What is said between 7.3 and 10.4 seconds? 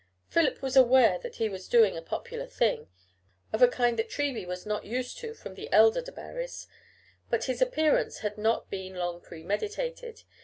his appearance had not been long premeditated.